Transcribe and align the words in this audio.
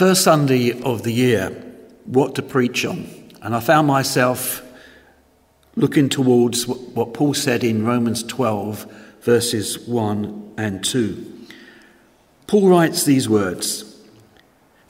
First 0.00 0.24
Sunday 0.24 0.80
of 0.80 1.02
the 1.02 1.12
year, 1.12 1.50
what 2.06 2.34
to 2.36 2.42
preach 2.42 2.86
on. 2.86 3.06
And 3.42 3.54
I 3.54 3.60
found 3.60 3.86
myself 3.86 4.62
looking 5.76 6.08
towards 6.08 6.66
what 6.66 7.12
Paul 7.12 7.34
said 7.34 7.62
in 7.62 7.84
Romans 7.84 8.22
12, 8.22 8.90
verses 9.20 9.78
1 9.80 10.54
and 10.56 10.82
2. 10.82 11.46
Paul 12.46 12.70
writes 12.70 13.04
these 13.04 13.28
words 13.28 14.02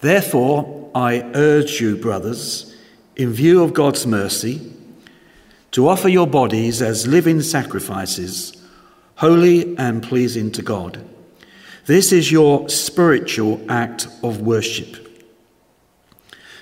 Therefore, 0.00 0.88
I 0.94 1.28
urge 1.34 1.80
you, 1.80 1.96
brothers, 1.96 2.72
in 3.16 3.32
view 3.32 3.64
of 3.64 3.74
God's 3.74 4.06
mercy, 4.06 4.72
to 5.72 5.88
offer 5.88 6.08
your 6.08 6.28
bodies 6.28 6.80
as 6.80 7.08
living 7.08 7.42
sacrifices, 7.42 8.64
holy 9.16 9.76
and 9.76 10.04
pleasing 10.04 10.52
to 10.52 10.62
God. 10.62 11.04
This 11.90 12.12
is 12.12 12.30
your 12.30 12.68
spiritual 12.68 13.60
act 13.68 14.06
of 14.22 14.42
worship. 14.42 15.26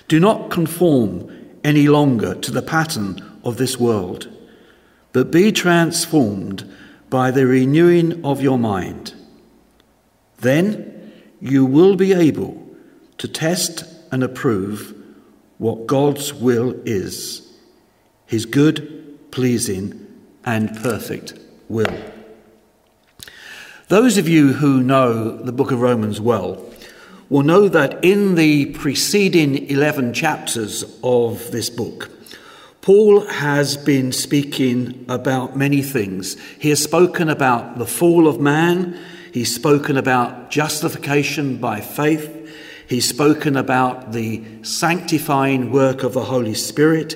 Do 0.07 0.19
not 0.19 0.49
conform 0.49 1.59
any 1.63 1.87
longer 1.87 2.33
to 2.33 2.49
the 2.49 2.63
pattern 2.63 3.39
of 3.43 3.57
this 3.57 3.79
world, 3.79 4.27
but 5.13 5.29
be 5.29 5.51
transformed 5.51 6.67
by 7.11 7.29
the 7.29 7.45
renewing 7.45 8.25
of 8.25 8.41
your 8.41 8.57
mind. 8.57 9.13
Then 10.37 11.13
you 11.39 11.63
will 11.63 11.95
be 11.95 12.11
able 12.11 12.67
to 13.19 13.27
test 13.27 13.83
and 14.11 14.23
approve 14.23 14.95
what 15.59 15.85
God's 15.85 16.33
will 16.33 16.73
is, 16.87 17.55
his 18.25 18.47
good, 18.47 19.29
pleasing, 19.29 20.07
and 20.43 20.75
perfect 20.77 21.35
will. 21.67 22.18
Those 23.89 24.19
of 24.19 24.29
you 24.29 24.53
who 24.53 24.83
know 24.83 25.35
the 25.35 25.51
book 25.51 25.71
of 25.71 25.81
Romans 25.81 26.21
well 26.21 26.63
will 27.27 27.41
know 27.41 27.67
that 27.67 28.05
in 28.05 28.35
the 28.35 28.67
preceding 28.67 29.67
11 29.67 30.13
chapters 30.13 30.83
of 31.03 31.49
this 31.49 31.71
book, 31.71 32.11
Paul 32.81 33.21
has 33.21 33.77
been 33.77 34.11
speaking 34.11 35.05
about 35.09 35.57
many 35.57 35.81
things. 35.81 36.37
He 36.59 36.69
has 36.69 36.83
spoken 36.83 37.29
about 37.29 37.79
the 37.79 37.87
fall 37.87 38.27
of 38.27 38.39
man, 38.39 38.95
he's 39.33 39.55
spoken 39.55 39.97
about 39.97 40.51
justification 40.51 41.57
by 41.57 41.81
faith, 41.81 42.47
he's 42.87 43.09
spoken 43.09 43.57
about 43.57 44.11
the 44.11 44.43
sanctifying 44.61 45.71
work 45.71 46.03
of 46.03 46.13
the 46.13 46.25
Holy 46.25 46.53
Spirit, 46.53 47.15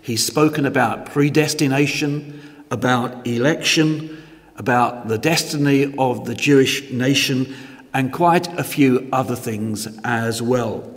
he's 0.00 0.24
spoken 0.24 0.64
about 0.64 1.04
predestination, 1.04 2.40
about 2.70 3.26
election 3.26 4.22
about 4.58 5.08
the 5.08 5.18
destiny 5.18 5.94
of 5.98 6.24
the 6.24 6.34
Jewish 6.34 6.90
nation 6.90 7.54
and 7.92 8.12
quite 8.12 8.46
a 8.58 8.64
few 8.64 9.08
other 9.12 9.36
things 9.36 9.88
as 10.04 10.42
well. 10.42 10.92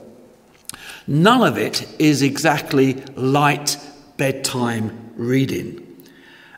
None 1.08 1.42
of 1.42 1.58
it 1.58 1.88
is 1.98 2.22
exactly 2.22 2.96
light 3.16 3.78
bedtime 4.18 5.12
reading. 5.16 5.86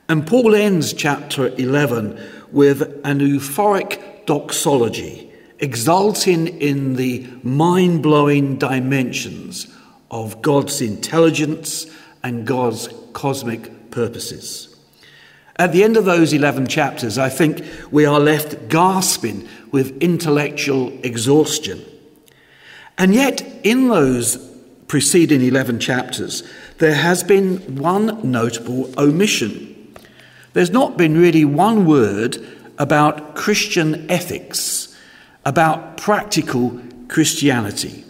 And 0.09 0.27
Paul 0.27 0.55
ends 0.55 0.93
chapter 0.93 1.47
11 1.47 2.19
with 2.51 2.81
an 3.05 3.19
euphoric 3.19 4.25
doxology, 4.25 5.31
exulting 5.59 6.47
in 6.47 6.95
the 6.95 7.27
mind 7.43 8.03
blowing 8.03 8.57
dimensions 8.57 9.67
of 10.09 10.41
God's 10.41 10.81
intelligence 10.81 11.85
and 12.23 12.45
God's 12.45 12.89
cosmic 13.13 13.91
purposes. 13.91 14.70
At 15.61 15.73
the 15.73 15.83
end 15.83 15.95
of 15.95 16.05
those 16.05 16.33
11 16.33 16.65
chapters, 16.65 17.19
I 17.19 17.29
think 17.29 17.63
we 17.91 18.03
are 18.03 18.19
left 18.19 18.67
gasping 18.67 19.47
with 19.71 19.95
intellectual 20.01 20.91
exhaustion. 21.03 21.85
And 22.97 23.13
yet, 23.13 23.43
in 23.61 23.87
those 23.87 24.37
preceding 24.87 25.43
11 25.43 25.79
chapters, 25.79 26.41
there 26.79 26.95
has 26.95 27.23
been 27.23 27.75
one 27.75 28.31
notable 28.31 28.91
omission. 28.99 29.93
There's 30.53 30.71
not 30.71 30.97
been 30.97 31.15
really 31.15 31.45
one 31.45 31.85
word 31.85 32.43
about 32.79 33.35
Christian 33.35 34.09
ethics, 34.09 34.97
about 35.45 35.95
practical 35.95 36.81
Christianity. 37.07 38.03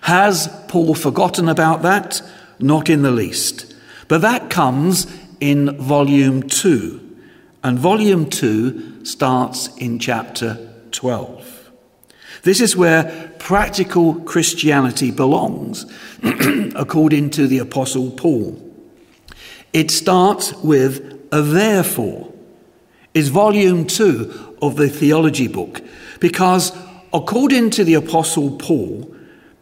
Has 0.00 0.52
Paul 0.66 0.96
forgotten 0.96 1.48
about 1.48 1.82
that? 1.82 2.20
Not 2.58 2.90
in 2.90 3.02
the 3.02 3.12
least. 3.12 3.72
But 4.08 4.22
that 4.22 4.50
comes 4.50 5.06
in 5.42 5.76
volume 5.76 6.44
2. 6.44 7.00
And 7.64 7.76
volume 7.76 8.30
2 8.30 9.04
starts 9.04 9.76
in 9.76 9.98
chapter 9.98 10.72
12. 10.92 11.70
This 12.44 12.60
is 12.60 12.76
where 12.76 13.34
practical 13.40 14.14
Christianity 14.20 15.10
belongs, 15.10 15.84
according 16.76 17.30
to 17.30 17.48
the 17.48 17.58
Apostle 17.58 18.12
Paul. 18.12 18.56
It 19.72 19.90
starts 19.90 20.52
with 20.62 21.28
a 21.32 21.42
therefore. 21.42 22.32
Is 23.12 23.28
volume 23.28 23.86
2 23.86 24.58
of 24.62 24.76
the 24.76 24.88
theology 24.88 25.48
book 25.48 25.82
because 26.20 26.72
according 27.12 27.70
to 27.70 27.84
the 27.84 27.94
Apostle 27.94 28.56
Paul, 28.58 29.12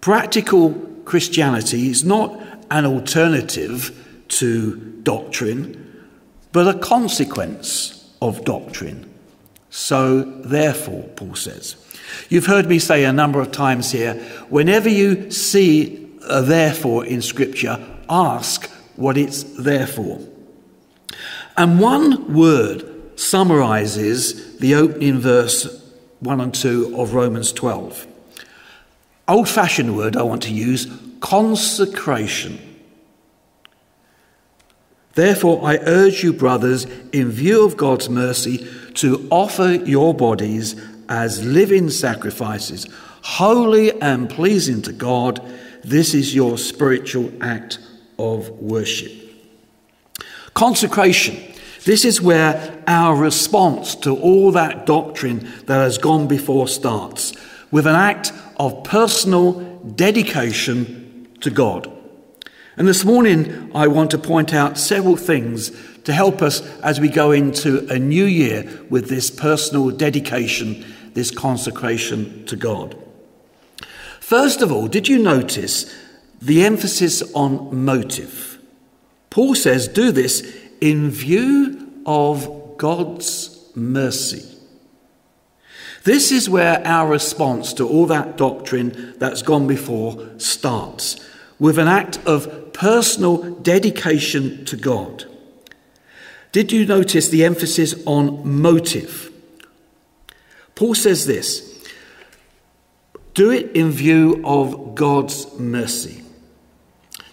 practical 0.03 0.75
Christianity 1.05 1.89
is 1.89 2.05
not 2.05 2.39
an 2.71 2.85
alternative 2.87 3.97
to 4.31 4.77
doctrine, 5.03 6.09
but 6.53 6.67
a 6.67 6.79
consequence 6.79 8.13
of 8.21 8.45
doctrine. 8.45 9.07
So, 9.71 10.23
therefore, 10.23 11.05
Paul 11.15 11.37
says. 11.37 11.77
You've 12.29 12.47
heard 12.47 12.67
me 12.69 12.79
say 12.79 13.05
a 13.05 13.13
number 13.13 13.41
of 13.41 13.53
times 13.53 13.93
here 13.93 14.15
whenever 14.49 14.89
you 14.89 15.31
see 15.31 16.11
a 16.29 16.43
therefore 16.43 17.05
in 17.05 17.23
Scripture, 17.23 17.79
ask 18.09 18.69
what 18.97 19.17
it's 19.17 19.43
there 19.43 19.87
for. 19.87 20.21
And 21.57 21.81
one 21.81 22.35
word 22.35 23.19
summarizes 23.19 24.59
the 24.59 24.75
opening 24.75 25.19
verse 25.19 25.83
1 26.21 26.41
and 26.41 26.55
2 26.55 26.95
of 26.97 27.15
Romans 27.15 27.53
12. 27.53 28.07
Old 29.29 29.49
fashioned 29.49 29.97
word 29.97 30.17
I 30.17 30.23
want 30.23 30.43
to 30.43 30.53
use 30.53 30.87
consecration. 31.21 32.70
Therefore, 35.15 35.61
I 35.65 35.79
urge 35.79 36.23
you, 36.23 36.33
brothers, 36.33 36.87
in 37.13 37.31
view 37.31 37.65
of 37.65 37.77
God's 37.77 38.09
mercy, 38.09 38.67
to 38.95 39.27
offer 39.31 39.75
your 39.75 40.15
bodies 40.15 40.81
as 41.09 41.45
living 41.45 41.91
sacrifices, 41.91 42.87
holy 43.23 44.01
and 44.01 44.31
pleasing 44.31 44.83
to 44.83 44.93
God. 44.93 45.43
This 45.83 46.15
is 46.15 46.35
your 46.35 46.59
spiritual 46.59 47.33
act 47.41 47.79
of 48.19 48.49
worship. 48.51 49.13
Consecration. 50.55 51.37
This 51.85 52.05
is 52.05 52.21
where 52.21 52.83
our 52.87 53.17
response 53.17 53.95
to 53.97 54.17
all 54.17 54.53
that 54.53 54.87
doctrine 54.87 55.51
that 55.67 55.79
has 55.79 55.99
gone 55.99 56.29
before 56.29 56.69
starts, 56.69 57.33
with 57.71 57.87
an 57.87 57.97
act 57.97 58.33
of 58.59 58.85
personal 58.85 59.61
dedication 59.97 61.29
to 61.41 61.51
God. 61.51 61.91
And 62.81 62.89
this 62.89 63.05
morning, 63.05 63.71
I 63.75 63.89
want 63.89 64.11
to 64.13 64.19
point 64.19 64.55
out 64.55 64.79
several 64.79 65.15
things 65.15 65.71
to 66.05 66.15
help 66.15 66.41
us 66.41 66.63
as 66.79 66.99
we 66.99 67.11
go 67.11 67.31
into 67.31 67.87
a 67.91 67.99
new 67.99 68.25
year 68.25 68.87
with 68.89 69.11
this 69.11 69.31
personal 69.31 69.91
dedication, 69.91 70.87
this 71.13 71.31
consecration 71.31 72.47
to 72.47 72.57
God. 72.57 72.97
First 74.19 74.63
of 74.63 74.73
all, 74.73 74.89
did 74.89 75.09
you 75.09 75.19
notice 75.19 75.95
the 76.41 76.65
emphasis 76.65 77.23
on 77.35 77.85
motive? 77.85 78.59
Paul 79.29 79.55
says, 79.55 79.87
do 79.87 80.11
this 80.11 80.41
in 80.81 81.11
view 81.11 82.03
of 82.07 82.79
God's 82.79 83.63
mercy. 83.75 84.57
This 86.05 86.33
is 86.33 86.49
where 86.49 86.81
our 86.87 87.11
response 87.11 87.75
to 87.75 87.87
all 87.87 88.07
that 88.07 88.39
doctrine 88.39 89.17
that's 89.19 89.43
gone 89.43 89.67
before 89.67 90.31
starts 90.39 91.27
with 91.61 91.79
an 91.79 91.87
act 91.87 92.19
of 92.27 92.73
personal 92.73 93.55
dedication 93.57 94.65
to 94.65 94.77
God. 94.77 95.27
Did 96.51 96.73
you 96.73 96.85
notice 96.85 97.29
the 97.29 97.45
emphasis 97.45 97.95
on 98.07 98.61
motive? 98.61 99.31
Paul 100.75 100.95
says 100.95 101.27
this 101.27 101.69
do 103.35 103.51
it 103.51 103.71
in 103.77 103.93
view 103.93 104.43
of 104.45 104.95
God's 104.95 105.57
mercy. 105.59 106.23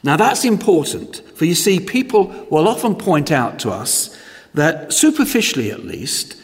Now 0.04 0.16
that's 0.16 0.46
important, 0.46 1.24
for 1.36 1.46
you 1.46 1.56
see, 1.56 1.80
people 1.80 2.28
will 2.52 2.68
often 2.68 2.96
point 2.96 3.32
out 3.32 3.60
to 3.60 3.72
us 3.72 4.16
that, 4.54 4.94
superficially 4.94 5.72
at 5.72 5.86
least, 5.86 6.36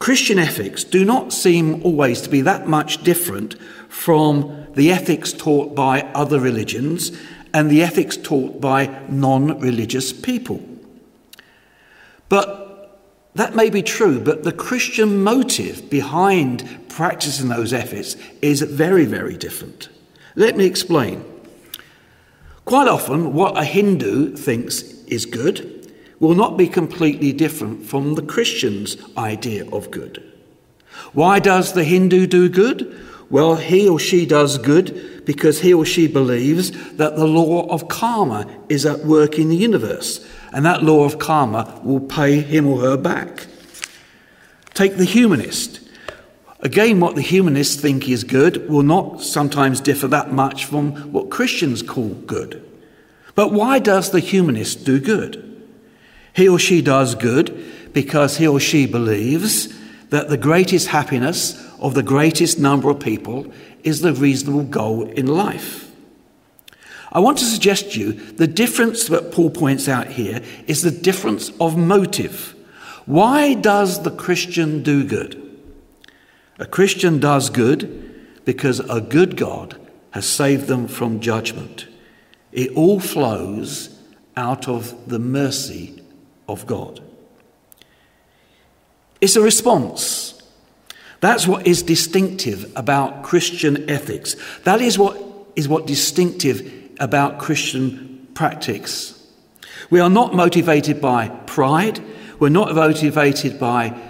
Christian 0.00 0.38
ethics 0.38 0.82
do 0.82 1.04
not 1.04 1.32
seem 1.32 1.82
always 1.84 2.20
to 2.22 2.28
be 2.28 2.40
that 2.40 2.66
much 2.66 3.04
different 3.04 3.60
from 3.88 4.66
the 4.74 4.90
ethics 4.90 5.32
taught 5.32 5.76
by 5.76 6.02
other 6.14 6.40
religions 6.40 7.12
and 7.54 7.70
the 7.70 7.82
ethics 7.82 8.16
taught 8.16 8.60
by 8.60 8.86
non 9.08 9.60
religious 9.60 10.12
people. 10.12 10.60
But 12.28 12.70
That 13.34 13.54
may 13.54 13.70
be 13.70 13.82
true, 13.82 14.20
but 14.20 14.42
the 14.42 14.52
Christian 14.52 15.22
motive 15.22 15.88
behind 15.88 16.88
practicing 16.88 17.48
those 17.48 17.72
ethics 17.72 18.16
is 18.42 18.62
very, 18.62 19.04
very 19.04 19.36
different. 19.36 19.88
Let 20.34 20.56
me 20.56 20.66
explain. 20.66 21.24
Quite 22.64 22.88
often, 22.88 23.32
what 23.32 23.56
a 23.56 23.64
Hindu 23.64 24.36
thinks 24.36 24.82
is 25.06 25.26
good 25.26 25.79
will 26.20 26.34
not 26.34 26.56
be 26.56 26.68
completely 26.68 27.32
different 27.32 27.84
from 27.84 28.14
the 28.14 28.22
Christian's 28.22 28.96
idea 29.16 29.68
of 29.70 29.90
good. 29.90 30.22
Why 31.12 31.40
does 31.40 31.72
the 31.72 31.82
Hindu 31.82 32.26
do 32.26 32.48
good? 32.48 32.94
Well, 33.30 33.56
he 33.56 33.88
or 33.88 33.98
she 33.98 34.26
does 34.26 34.58
good 34.58 35.24
because 35.24 35.60
he 35.60 35.72
or 35.72 35.84
she 35.84 36.06
believes 36.06 36.70
that 36.96 37.16
the 37.16 37.26
law 37.26 37.66
of 37.68 37.88
karma 37.88 38.46
is 38.68 38.84
at 38.84 39.00
work 39.00 39.38
in 39.38 39.48
the 39.48 39.56
universe, 39.56 40.26
and 40.52 40.64
that 40.66 40.82
law 40.82 41.04
of 41.04 41.18
karma 41.18 41.80
will 41.82 42.00
pay 42.00 42.40
him 42.40 42.66
or 42.66 42.80
her 42.80 42.96
back. 42.96 43.46
Take 44.74 44.96
the 44.96 45.04
humanist. 45.04 45.80
Again, 46.60 47.00
what 47.00 47.14
the 47.14 47.22
humanists 47.22 47.80
think 47.80 48.08
is 48.08 48.24
good 48.24 48.68
will 48.68 48.82
not 48.82 49.22
sometimes 49.22 49.80
differ 49.80 50.08
that 50.08 50.32
much 50.32 50.66
from 50.66 51.12
what 51.12 51.30
Christians 51.30 51.82
call 51.82 52.10
good. 52.10 52.66
But 53.34 53.52
why 53.52 53.78
does 53.78 54.10
the 54.10 54.20
humanist 54.20 54.84
do 54.84 55.00
good? 55.00 55.49
He 56.40 56.48
or 56.48 56.58
she 56.58 56.80
does 56.80 57.16
good 57.16 57.92
because 57.92 58.38
he 58.38 58.48
or 58.48 58.58
she 58.58 58.86
believes 58.86 59.68
that 60.08 60.30
the 60.30 60.38
greatest 60.38 60.86
happiness 60.86 61.70
of 61.78 61.92
the 61.92 62.02
greatest 62.02 62.58
number 62.58 62.88
of 62.88 62.98
people 62.98 63.52
is 63.84 64.00
the 64.00 64.14
reasonable 64.14 64.62
goal 64.62 65.02
in 65.10 65.26
life. 65.26 65.92
I 67.12 67.20
want 67.20 67.36
to 67.40 67.44
suggest 67.44 67.92
to 67.92 68.00
you 68.00 68.12
the 68.14 68.46
difference 68.46 69.08
that 69.08 69.32
Paul 69.32 69.50
points 69.50 69.86
out 69.86 70.06
here 70.06 70.40
is 70.66 70.80
the 70.80 70.90
difference 70.90 71.50
of 71.60 71.76
motive. 71.76 72.54
Why 73.04 73.52
does 73.52 74.02
the 74.02 74.10
Christian 74.10 74.82
do 74.82 75.04
good? 75.04 75.36
A 76.58 76.64
Christian 76.64 77.20
does 77.20 77.50
good 77.50 78.46
because 78.46 78.80
a 78.80 79.02
good 79.02 79.36
God 79.36 79.78
has 80.12 80.24
saved 80.24 80.68
them 80.68 80.88
from 80.88 81.20
judgment. 81.20 81.86
It 82.50 82.72
all 82.74 82.98
flows 82.98 83.94
out 84.38 84.68
of 84.68 85.06
the 85.06 85.18
mercy 85.18 85.99
of 86.52 86.66
God. 86.66 87.00
It's 89.20 89.36
a 89.36 89.42
response. 89.42 90.42
That's 91.20 91.46
what 91.46 91.66
is 91.66 91.82
distinctive 91.82 92.72
about 92.76 93.22
Christian 93.22 93.88
ethics. 93.90 94.36
That 94.64 94.80
is 94.80 94.98
what 94.98 95.20
is 95.56 95.68
what 95.68 95.86
distinctive 95.86 96.72
about 96.98 97.38
Christian 97.38 98.28
practice. 98.34 99.16
We 99.90 100.00
are 100.00 100.08
not 100.08 100.34
motivated 100.34 101.00
by 101.00 101.28
pride. 101.46 102.00
We're 102.38 102.48
not 102.48 102.74
motivated 102.74 103.58
by 103.58 104.00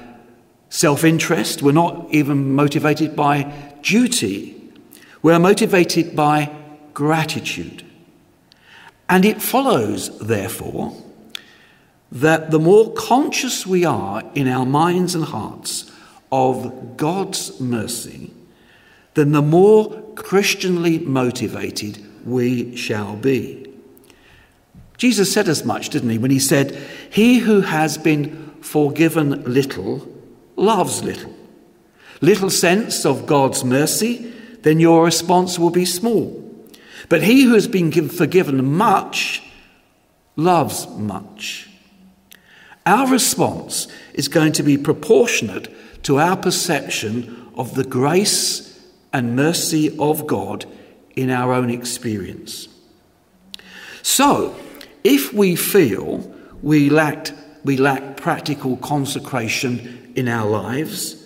self 0.69 1.03
interest. 1.03 1.63
We're 1.63 1.73
not 1.73 2.07
even 2.11 2.55
motivated 2.55 3.17
by 3.17 3.53
duty. 3.83 4.57
We're 5.23 5.39
motivated 5.39 6.15
by 6.15 6.55
gratitude. 6.95 7.85
And 9.09 9.25
it 9.25 9.43
follows, 9.43 10.17
therefore, 10.21 10.95
that 12.13 12.51
the 12.51 12.59
more 12.59 12.93
conscious 12.93 13.67
we 13.67 13.85
are 13.85 14.23
in 14.35 14.49
our 14.49 14.67
minds 14.67 15.15
and 15.15 15.25
hearts 15.25 15.91
of 16.33 16.97
God's 16.97 17.61
mercy, 17.61 18.33
then 19.15 19.33
the 19.33 19.43
more 19.43 20.03
Christianly 20.15 20.99
motivated 20.99 22.05
we 22.25 22.77
shall 22.77 23.17
be. 23.17 23.67
Jesus 24.97 25.33
said 25.33 25.49
as 25.49 25.65
much, 25.65 25.89
didn't 25.89 26.11
he, 26.11 26.19
when 26.19 26.31
he 26.31 26.39
said, 26.39 26.77
He 27.11 27.39
who 27.39 27.63
has 27.63 27.97
been 27.97 28.55
forgiven 28.61 29.43
little 29.45 30.07
loves 30.57 31.03
little. 31.03 31.35
Little 32.21 32.51
sense 32.51 33.07
of 33.07 33.27
God's 33.27 33.65
mercy, 33.65 34.31
then 34.61 34.79
your 34.79 35.05
response 35.05 35.59
will 35.59 35.71
be 35.71 35.87
small. 35.87 36.37
But 37.09 37.23
he 37.23 37.45
who 37.45 37.55
has 37.55 37.67
been 37.67 38.11
forgiven 38.11 38.77
much 38.77 39.43
loves 40.37 40.87
much. 40.89 41.70
Our 42.87 43.09
response 43.09 43.89
is 44.15 44.29
going 44.29 44.53
to 44.53 44.63
be 44.63 44.79
proportionate 44.79 45.69
to 46.05 46.19
our 46.19 46.37
perception 46.37 47.49
of 47.55 47.75
the 47.75 47.85
grace 47.85 48.81
and 49.13 49.37
mercy 49.37 49.97
of 49.99 50.27
God 50.27 50.65
in 51.17 51.31
our 51.31 51.53
own 51.53 51.71
experience. 51.71 52.69
So, 54.03 54.55
if 55.05 55.33
we 55.33 55.57
feel 55.57 56.19
we 56.63 56.89
lacked 56.91 57.35
we 57.65 57.77
lack 57.77 58.17
practical 58.17 58.77
consecration 58.79 60.13
in 60.17 60.29
our 60.29 60.49
lives, 60.49 61.23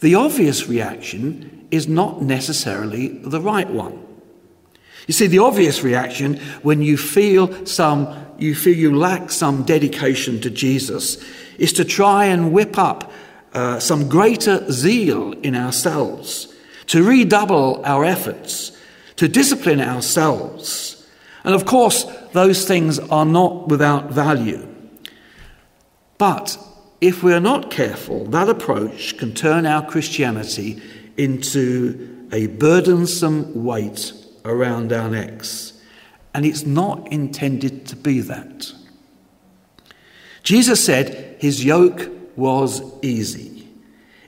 the 0.00 0.14
obvious 0.14 0.68
reaction 0.68 1.66
is 1.70 1.86
not 1.86 2.22
necessarily 2.22 3.08
the 3.08 3.40
right 3.40 3.68
one. 3.68 4.05
You 5.06 5.14
see, 5.14 5.26
the 5.26 5.38
obvious 5.38 5.82
reaction 5.82 6.38
when 6.62 6.82
you 6.82 6.96
feel 6.96 7.66
some 7.66 8.26
you 8.38 8.54
feel 8.54 8.76
you 8.76 8.96
lack 8.96 9.30
some 9.30 9.62
dedication 9.62 10.40
to 10.42 10.50
Jesus 10.50 11.22
is 11.58 11.72
to 11.74 11.84
try 11.84 12.26
and 12.26 12.52
whip 12.52 12.78
up 12.78 13.10
uh, 13.54 13.78
some 13.78 14.08
greater 14.08 14.70
zeal 14.70 15.32
in 15.32 15.54
ourselves, 15.54 16.54
to 16.86 17.02
redouble 17.02 17.82
our 17.86 18.04
efforts, 18.04 18.76
to 19.16 19.28
discipline 19.28 19.80
ourselves. 19.80 21.08
And 21.44 21.54
of 21.54 21.64
course, 21.64 22.04
those 22.32 22.66
things 22.66 22.98
are 22.98 23.24
not 23.24 23.68
without 23.68 24.10
value. 24.10 24.68
But 26.18 26.58
if 27.00 27.22
we're 27.22 27.40
not 27.40 27.70
careful, 27.70 28.26
that 28.26 28.48
approach 28.48 29.16
can 29.16 29.32
turn 29.32 29.64
our 29.64 29.86
Christianity 29.86 30.82
into 31.16 32.28
a 32.32 32.48
burdensome 32.48 33.64
weight 33.64 34.12
around 34.46 34.92
our 34.92 35.10
necks 35.10 35.74
and 36.36 36.44
it's 36.44 36.66
not 36.66 37.10
intended 37.10 37.86
to 37.86 37.96
be 37.96 38.20
that. 38.20 38.70
Jesus 40.42 40.84
said 40.84 41.34
his 41.40 41.64
yoke 41.64 42.10
was 42.36 42.82
easy. 43.02 43.66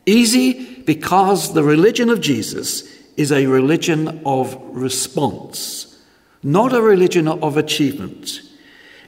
Easy 0.06 0.82
because 0.84 1.52
the 1.52 1.62
religion 1.62 2.08
of 2.08 2.22
Jesus 2.22 2.90
is 3.18 3.30
a 3.30 3.44
religion 3.44 4.22
of 4.24 4.58
response, 4.74 6.02
not 6.42 6.72
a 6.72 6.80
religion 6.80 7.28
of 7.28 7.58
achievement. 7.58 8.40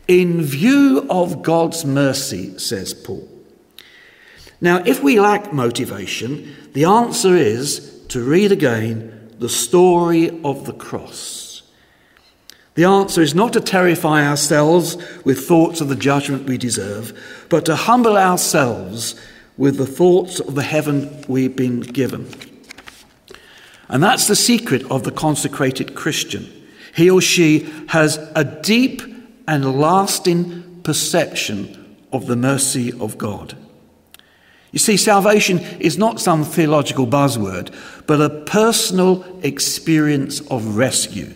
In 0.06 0.42
view 0.42 1.06
of 1.08 1.42
God's 1.42 1.86
mercy, 1.86 2.58
says 2.58 2.92
Paul. 2.92 3.26
Now, 4.60 4.82
if 4.84 5.02
we 5.02 5.18
lack 5.18 5.54
motivation, 5.54 6.54
the 6.74 6.84
answer 6.84 7.34
is 7.34 8.04
to 8.08 8.22
read 8.22 8.52
again 8.52 9.09
the 9.40 9.48
story 9.48 10.28
of 10.44 10.66
the 10.66 10.72
cross. 10.72 11.62
The 12.74 12.84
answer 12.84 13.22
is 13.22 13.34
not 13.34 13.54
to 13.54 13.60
terrify 13.60 14.24
ourselves 14.24 14.96
with 15.24 15.48
thoughts 15.48 15.80
of 15.80 15.88
the 15.88 15.96
judgment 15.96 16.46
we 16.46 16.58
deserve, 16.58 17.46
but 17.48 17.64
to 17.64 17.74
humble 17.74 18.16
ourselves 18.16 19.18
with 19.56 19.78
the 19.78 19.86
thoughts 19.86 20.40
of 20.40 20.54
the 20.54 20.62
heaven 20.62 21.24
we've 21.26 21.56
been 21.56 21.80
given. 21.80 22.32
And 23.88 24.02
that's 24.02 24.28
the 24.28 24.36
secret 24.36 24.88
of 24.90 25.02
the 25.02 25.10
consecrated 25.10 25.94
Christian. 25.94 26.48
He 26.94 27.10
or 27.10 27.22
she 27.22 27.68
has 27.88 28.18
a 28.36 28.44
deep 28.44 29.02
and 29.48 29.80
lasting 29.80 30.82
perception 30.82 31.96
of 32.12 32.26
the 32.26 32.36
mercy 32.36 32.92
of 32.92 33.16
God. 33.16 33.56
You 34.72 34.78
see, 34.78 34.96
salvation 34.96 35.58
is 35.80 35.98
not 35.98 36.20
some 36.20 36.44
theological 36.44 37.06
buzzword, 37.06 37.74
but 38.06 38.20
a 38.20 38.30
personal 38.44 39.24
experience 39.42 40.40
of 40.48 40.76
rescue. 40.76 41.34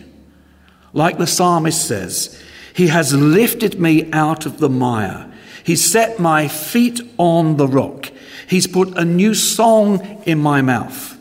Like 0.93 1.17
the 1.17 1.27
psalmist 1.27 1.85
says, 1.85 2.41
He 2.73 2.87
has 2.87 3.13
lifted 3.13 3.79
me 3.79 4.09
out 4.11 4.45
of 4.45 4.59
the 4.59 4.69
mire. 4.69 5.31
He's 5.63 5.83
set 5.83 6.19
my 6.19 6.47
feet 6.47 7.01
on 7.17 7.57
the 7.57 7.67
rock. 7.67 8.11
He's 8.47 8.67
put 8.67 8.97
a 8.97 9.03
new 9.03 9.33
song 9.33 10.21
in 10.25 10.39
my 10.39 10.61
mouth. 10.61 11.17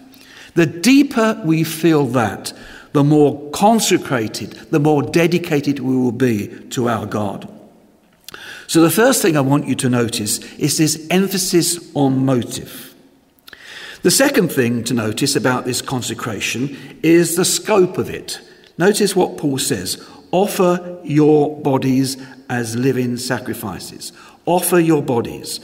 The 0.54 0.66
deeper 0.66 1.40
we 1.44 1.64
feel 1.64 2.06
that, 2.08 2.52
the 2.92 3.02
more 3.02 3.50
consecrated, 3.50 4.52
the 4.70 4.78
more 4.78 5.02
dedicated 5.02 5.80
we 5.80 5.96
will 5.96 6.12
be 6.12 6.46
to 6.70 6.88
our 6.88 7.06
God. 7.06 7.48
So, 8.66 8.80
the 8.80 8.90
first 8.90 9.22
thing 9.22 9.36
I 9.36 9.40
want 9.40 9.66
you 9.66 9.74
to 9.76 9.90
notice 9.90 10.38
is 10.54 10.78
this 10.78 11.06
emphasis 11.10 11.90
on 11.94 12.24
motive. 12.24 12.94
The 14.02 14.10
second 14.10 14.50
thing 14.50 14.84
to 14.84 14.94
notice 14.94 15.36
about 15.36 15.64
this 15.64 15.80
consecration 15.80 16.76
is 17.02 17.36
the 17.36 17.44
scope 17.44 17.98
of 17.98 18.10
it. 18.10 18.40
Notice 18.76 19.14
what 19.16 19.38
Paul 19.38 19.58
says 19.58 20.06
offer 20.30 21.00
your 21.04 21.58
bodies 21.60 22.16
as 22.50 22.76
living 22.76 23.16
sacrifices. 23.16 24.12
Offer 24.46 24.80
your 24.80 25.02
bodies. 25.02 25.60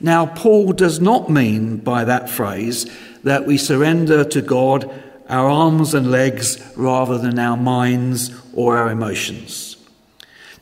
Now, 0.00 0.26
Paul 0.26 0.72
does 0.72 1.00
not 1.00 1.30
mean 1.30 1.78
by 1.78 2.04
that 2.04 2.28
phrase 2.28 2.86
that 3.24 3.46
we 3.46 3.56
surrender 3.56 4.24
to 4.24 4.42
God 4.42 4.90
our 5.28 5.48
arms 5.48 5.94
and 5.94 6.10
legs 6.10 6.62
rather 6.76 7.18
than 7.18 7.38
our 7.38 7.56
minds 7.56 8.30
or 8.52 8.76
our 8.76 8.90
emotions. 8.90 9.65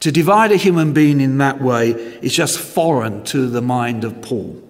To 0.00 0.12
divide 0.12 0.52
a 0.52 0.56
human 0.56 0.92
being 0.92 1.20
in 1.20 1.38
that 1.38 1.60
way 1.60 1.90
is 1.90 2.34
just 2.34 2.58
foreign 2.58 3.24
to 3.24 3.48
the 3.48 3.62
mind 3.62 4.04
of 4.04 4.20
Paul. 4.22 4.62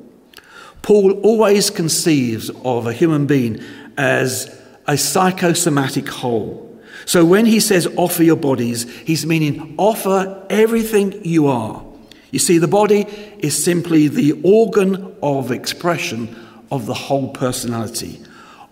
Paul 0.82 1.12
always 1.20 1.70
conceives 1.70 2.50
of 2.64 2.86
a 2.86 2.92
human 2.92 3.26
being 3.26 3.60
as 3.96 4.60
a 4.86 4.98
psychosomatic 4.98 6.08
whole. 6.08 6.78
So 7.06 7.24
when 7.24 7.46
he 7.46 7.60
says 7.60 7.86
offer 7.96 8.22
your 8.22 8.36
bodies, 8.36 8.90
he's 9.00 9.26
meaning 9.26 9.74
offer 9.78 10.46
everything 10.50 11.24
you 11.24 11.46
are. 11.46 11.82
You 12.30 12.38
see, 12.38 12.58
the 12.58 12.68
body 12.68 13.06
is 13.38 13.62
simply 13.62 14.08
the 14.08 14.40
organ 14.42 15.14
of 15.22 15.50
expression 15.50 16.36
of 16.70 16.86
the 16.86 16.94
whole 16.94 17.28
personality. 17.28 18.20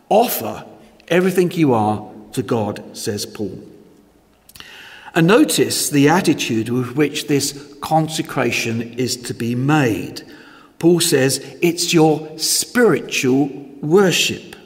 Offer 0.08 0.66
everything 1.08 1.50
you 1.52 1.72
are 1.72 2.10
to 2.32 2.42
God, 2.42 2.96
says 2.96 3.24
Paul. 3.24 3.71
And 5.14 5.26
notice 5.26 5.90
the 5.90 6.08
attitude 6.08 6.70
with 6.70 6.96
which 6.96 7.26
this 7.26 7.76
consecration 7.80 8.94
is 8.94 9.16
to 9.22 9.34
be 9.34 9.54
made. 9.54 10.22
Paul 10.78 11.00
says 11.00 11.38
it's 11.60 11.92
your 11.92 12.38
spiritual 12.38 13.48
worship. 13.82 14.56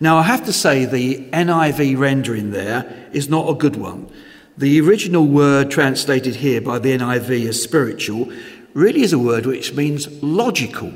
Now, 0.00 0.18
I 0.18 0.22
have 0.22 0.44
to 0.44 0.52
say 0.52 0.84
the 0.84 1.28
NIV 1.30 1.98
rendering 1.98 2.52
there 2.52 3.10
is 3.12 3.28
not 3.28 3.50
a 3.50 3.54
good 3.54 3.74
one. 3.74 4.08
The 4.56 4.80
original 4.80 5.26
word 5.26 5.70
translated 5.70 6.36
here 6.36 6.60
by 6.60 6.78
the 6.78 6.96
NIV 6.96 7.48
as 7.48 7.62
spiritual 7.62 8.32
really 8.74 9.02
is 9.02 9.12
a 9.12 9.18
word 9.18 9.44
which 9.44 9.74
means 9.74 10.22
logical 10.22 10.92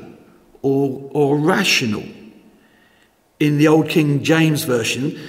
or, 0.61 1.09
or 1.13 1.37
rational. 1.37 2.03
In 3.39 3.57
the 3.57 3.67
Old 3.67 3.89
King 3.89 4.23
James 4.23 4.63
Version, 4.63 5.19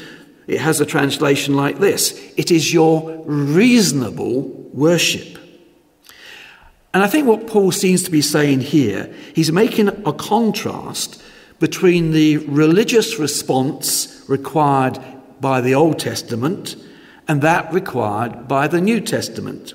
it 0.46 0.60
has 0.60 0.80
a 0.80 0.86
translation 0.86 1.54
like 1.54 1.78
this 1.78 2.12
It 2.36 2.50
is 2.50 2.72
your 2.72 3.22
reasonable 3.26 4.42
worship. 4.72 5.38
And 6.92 7.02
I 7.02 7.08
think 7.08 7.26
what 7.26 7.48
Paul 7.48 7.72
seems 7.72 8.04
to 8.04 8.10
be 8.10 8.22
saying 8.22 8.60
here, 8.60 9.12
he's 9.34 9.50
making 9.50 9.88
a 9.88 10.12
contrast 10.12 11.20
between 11.58 12.12
the 12.12 12.36
religious 12.38 13.18
response 13.18 14.24
required 14.28 14.98
by 15.40 15.60
the 15.60 15.74
Old 15.74 15.98
Testament 15.98 16.76
and 17.26 17.42
that 17.42 17.72
required 17.72 18.46
by 18.46 18.68
the 18.68 18.80
New 18.80 19.00
Testament. 19.00 19.74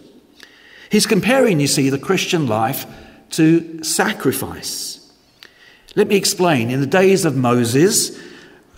He's 0.91 1.05
comparing, 1.05 1.59
you 1.59 1.67
see, 1.67 1.89
the 1.89 1.99
Christian 1.99 2.47
life 2.47 2.85
to 3.31 3.83
sacrifice. 3.83 5.11
Let 5.95 6.07
me 6.07 6.15
explain. 6.15 6.69
In 6.69 6.79
the 6.79 6.87
days 6.87 7.25
of 7.25 7.35
Moses, 7.35 8.17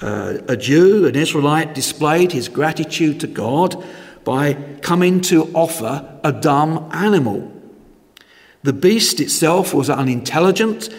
uh, 0.02 0.40
a 0.48 0.58
Jew, 0.58 1.06
an 1.06 1.16
Israelite, 1.16 1.76
displayed 1.76 2.32
his 2.32 2.50
gratitude 2.50 3.20
to 3.20 3.28
God 3.28 3.84
by 4.24 4.54
coming 4.82 5.22
to 5.22 5.52
offer 5.54 6.20
a 6.24 6.32
dumb 6.32 6.90
animal. 6.94 7.52
The 8.64 8.74
beast 8.74 9.20
itself 9.20 9.74
was 9.74 9.90
unintelligent, 9.90 10.90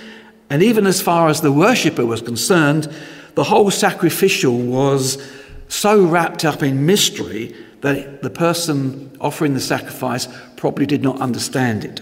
and 0.51 0.63
even 0.63 0.87
as 0.87 1.01
far 1.01 1.29
as 1.29 1.41
the 1.41 1.53
worshipper 1.53 2.05
was 2.05 2.23
concerned, 2.23 2.93
the 3.35 3.45
whole 3.45 3.71
sacrificial 3.71 4.57
was 4.59 5.23
so 5.69 6.05
wrapped 6.05 6.45
up 6.45 6.63
in 6.63 6.85
mystery 6.85 7.55
that 7.81 8.23
the 8.23 8.31
person 8.31 9.17
offering 9.21 9.55
the 9.55 9.61
sacrifice 9.61 10.29
probably 10.57 10.87
did 10.87 11.03
not 11.03 11.21
understand 11.21 11.85
it. 11.85 12.01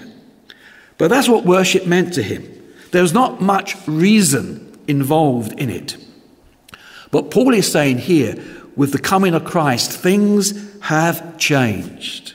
But 0.99 1.09
that's 1.09 1.29
what 1.29 1.45
worship 1.45 1.87
meant 1.87 2.13
to 2.15 2.23
him. 2.23 2.47
There 2.91 3.03
was 3.03 3.15
not 3.15 3.41
much 3.41 3.77
reason 3.87 4.79
involved 4.87 5.59
in 5.59 5.71
it. 5.71 5.97
But 7.11 7.31
Paul 7.31 7.55
is 7.55 7.71
saying 7.71 7.99
here, 7.99 8.37
with 8.77 8.93
the 8.93 8.99
coming 8.99 9.35
of 9.35 9.45
Christ, 9.45 9.93
things 9.93 10.55
have 10.81 11.39
changed. 11.39 12.35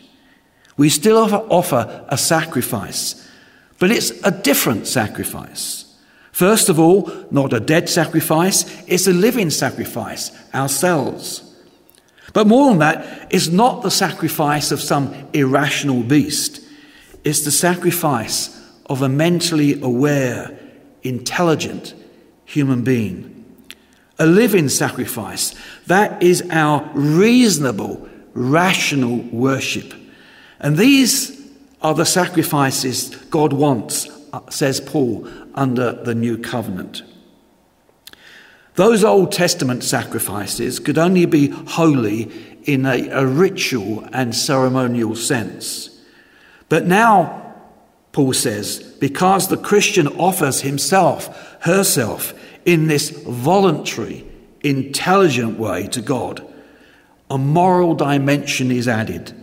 We 0.78 0.90
still 0.90 1.18
offer, 1.18 2.06
a 2.10 2.18
sacrifice, 2.18 3.28
but 3.80 3.92
it's 3.92 4.12
a 4.24 4.32
different 4.32 4.88
sacrifice. 4.88 5.86
First 6.32 6.68
of 6.68 6.80
all, 6.80 7.10
not 7.32 7.54
a 7.54 7.62
dead 7.62 7.88
sacrifice, 7.88 8.66
it's 8.88 9.08
a 9.08 9.14
living 9.14 9.50
sacrifice, 9.50 10.32
ourselves. 10.54 11.42
But 12.34 12.48
more 12.48 12.70
than 12.70 12.80
that, 12.80 13.28
it's 13.32 13.48
not 13.48 13.82
the 13.82 13.92
sacrifice 13.92 14.72
of 14.72 14.82
some 14.82 15.14
irrational 15.32 16.04
beast, 16.04 16.62
it's 17.24 17.46
the 17.46 17.52
sacrifice 17.52 18.62
of 18.88 19.02
a 19.02 19.10
mentally 19.10 19.82
aware, 19.82 20.60
intelligent 21.04 21.96
human 22.44 22.84
being. 22.84 23.35
A 24.18 24.26
living 24.26 24.70
sacrifice. 24.70 25.54
That 25.88 26.22
is 26.24 26.44
our 26.52 26.90
reasonable, 26.94 28.08
rational 28.34 29.18
worship. 29.18 29.94
And 30.60 30.78
these 30.78 31.36
are 31.82 31.94
the 31.94 32.06
sacrifices 32.06 33.16
God 33.30 33.54
wants, 33.54 34.10
uh, 34.34 34.50
says 34.50 34.80
Paul, 34.80 35.28
under 35.54 35.92
the 35.92 36.16
new 36.16 36.38
covenant. 36.38 37.04
Those 38.76 39.04
Old 39.04 39.32
Testament 39.32 39.84
sacrifices 39.84 40.80
could 40.80 40.98
only 40.98 41.26
be 41.26 41.48
holy 41.48 42.32
in 42.64 42.86
a, 42.86 43.08
a, 43.10 43.26
ritual 43.26 44.08
and 44.12 44.36
ceremonial 44.36 45.16
sense. 45.16 45.90
But 46.68 46.86
now, 46.86 47.54
Paul 48.12 48.34
says, 48.34 48.80
because 49.00 49.48
the 49.48 49.58
Christian 49.58 50.08
offers 50.08 50.62
himself, 50.62 51.28
herself, 51.62 52.34
in 52.66 52.88
this 52.88 53.12
voluntary, 53.12 54.26
intelligent 54.62 55.58
way 55.58 55.88
to 55.88 56.02
God, 56.02 56.46
a 57.30 57.38
moral 57.38 57.96
dimension 57.96 58.72
is 58.72 58.88
added. 58.88 59.34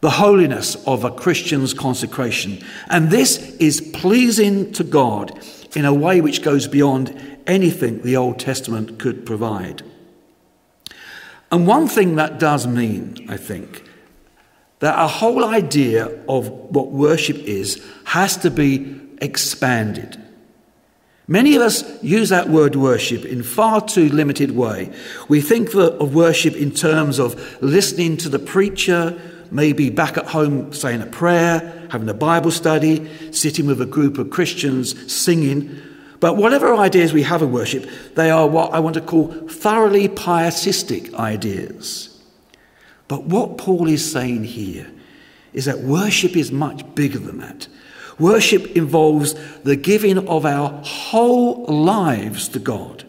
The 0.00 0.10
holiness 0.10 0.76
of 0.86 1.04
a 1.04 1.10
Christian's 1.12 1.72
consecration. 1.72 2.62
And 2.90 3.10
this 3.10 3.38
is 3.56 3.80
pleasing 3.92 4.72
to 4.72 4.84
God 4.84 5.40
in 5.76 5.84
a 5.84 5.94
way 5.94 6.20
which 6.20 6.42
goes 6.42 6.66
beyond 6.66 7.38
anything 7.46 8.02
the 8.02 8.16
Old 8.16 8.38
Testament 8.38 8.98
could 8.98 9.24
provide. 9.24 9.82
And 11.50 11.66
one 11.66 11.86
thing 11.86 12.16
that 12.16 12.38
does 12.38 12.66
mean, 12.66 13.26
I 13.28 13.36
think, 13.36 13.84
that 14.80 14.96
our 14.96 15.08
whole 15.08 15.44
idea 15.44 16.06
of 16.28 16.48
what 16.48 16.90
worship 16.90 17.36
is 17.36 17.84
has 18.04 18.36
to 18.38 18.50
be 18.50 19.00
expanded. 19.20 20.21
Many 21.32 21.56
of 21.56 21.62
us 21.62 21.82
use 22.02 22.28
that 22.28 22.50
word 22.50 22.76
worship 22.76 23.24
in 23.24 23.42
far 23.42 23.80
too 23.80 24.10
limited 24.10 24.50
way. 24.50 24.92
We 25.30 25.40
think 25.40 25.72
of 25.74 26.14
worship 26.14 26.54
in 26.54 26.72
terms 26.72 27.18
of 27.18 27.62
listening 27.62 28.18
to 28.18 28.28
the 28.28 28.38
preacher, 28.38 29.18
maybe 29.50 29.88
back 29.88 30.18
at 30.18 30.26
home 30.26 30.74
saying 30.74 31.00
a 31.00 31.06
prayer, 31.06 31.88
having 31.88 32.06
a 32.10 32.12
Bible 32.12 32.50
study, 32.50 33.10
sitting 33.32 33.64
with 33.64 33.80
a 33.80 33.86
group 33.86 34.18
of 34.18 34.28
Christians 34.28 35.10
singing. 35.10 35.74
But 36.20 36.36
whatever 36.36 36.74
ideas 36.74 37.14
we 37.14 37.22
have 37.22 37.40
of 37.40 37.50
worship, 37.50 37.88
they 38.14 38.28
are 38.28 38.46
what 38.46 38.74
I 38.74 38.80
want 38.80 38.92
to 38.96 39.00
call 39.00 39.28
thoroughly 39.48 40.08
pietistic 40.08 41.14
ideas. 41.14 42.22
But 43.08 43.24
what 43.24 43.56
Paul 43.56 43.88
is 43.88 44.12
saying 44.12 44.44
here 44.44 44.86
is 45.54 45.64
that 45.64 45.78
worship 45.78 46.36
is 46.36 46.52
much 46.52 46.94
bigger 46.94 47.20
than 47.20 47.38
that. 47.38 47.68
Worship 48.18 48.76
involves 48.76 49.34
the 49.62 49.76
giving 49.76 50.28
of 50.28 50.44
our 50.44 50.82
whole 50.84 51.64
lives 51.66 52.48
to 52.48 52.58
God. 52.58 53.04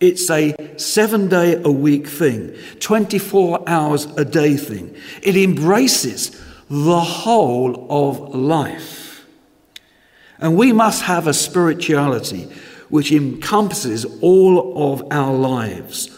It's 0.00 0.30
a 0.30 0.54
seven 0.78 1.28
day 1.28 1.60
a 1.62 1.70
week 1.70 2.06
thing, 2.06 2.56
24 2.80 3.68
hours 3.68 4.06
a 4.16 4.24
day 4.24 4.56
thing. 4.56 4.96
It 5.22 5.36
embraces 5.36 6.30
the 6.70 7.00
whole 7.00 7.86
of 7.90 8.34
life. 8.34 9.26
And 10.38 10.56
we 10.56 10.72
must 10.72 11.02
have 11.02 11.26
a 11.26 11.34
spirituality 11.34 12.48
which 12.88 13.12
encompasses 13.12 14.06
all 14.22 14.92
of 14.92 15.06
our 15.10 15.34
lives. 15.34 16.16